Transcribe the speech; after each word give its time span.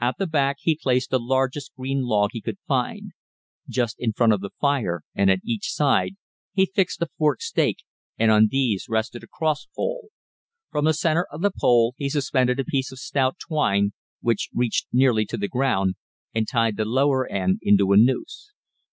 At 0.00 0.18
the 0.20 0.28
back 0.28 0.58
he 0.60 0.78
placed 0.80 1.10
the 1.10 1.18
largest 1.18 1.72
green 1.76 2.02
log 2.06 2.30
he 2.32 2.40
could 2.40 2.60
find. 2.68 3.10
Just 3.68 3.96
in 3.98 4.12
front 4.12 4.32
of 4.32 4.40
the 4.40 4.52
fire, 4.60 5.02
and 5.16 5.28
at 5.32 5.40
each 5.44 5.72
side, 5.72 6.12
he 6.52 6.66
fixed 6.72 7.02
a 7.02 7.08
forked 7.18 7.42
stake, 7.42 7.78
and 8.16 8.30
on 8.30 8.46
these 8.52 8.86
rested 8.88 9.24
a 9.24 9.26
cross 9.26 9.66
pole. 9.74 10.10
From 10.70 10.84
the 10.84 10.94
centre 10.94 11.26
of 11.28 11.42
the 11.42 11.50
pole 11.50 11.96
he 11.98 12.08
suspended 12.08 12.60
a 12.60 12.64
piece 12.64 12.92
of 12.92 13.00
stout 13.00 13.34
twine, 13.44 13.90
which 14.20 14.48
reached 14.54 14.86
nearly 14.92 15.26
to 15.26 15.36
the 15.36 15.48
ground, 15.48 15.96
and 16.32 16.46
tied 16.46 16.76
the 16.76 16.84
lower 16.84 17.26
end 17.28 17.58
into 17.60 17.90
a 17.90 17.96
noose. 17.96 18.52